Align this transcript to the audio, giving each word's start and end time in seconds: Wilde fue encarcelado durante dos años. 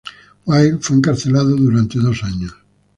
Wilde 0.47 0.79
fue 0.81 0.97
encarcelado 0.97 1.49
durante 1.55 1.99
dos 1.99 2.23
años. 2.23 2.55